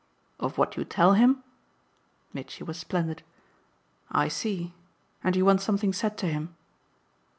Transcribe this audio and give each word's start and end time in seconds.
"Of 0.39 0.57
what 0.57 0.77
you 0.77 0.83
tell 0.83 1.13
him?" 1.13 1.43
Mitchy 2.33 2.63
was 2.63 2.79
splendid. 2.79 3.21
"I 4.11 4.29
see. 4.29 4.73
And 5.23 5.35
you 5.35 5.45
want 5.45 5.61
something 5.61 5.93
said 5.93 6.17
to 6.17 6.25
him." 6.25 6.55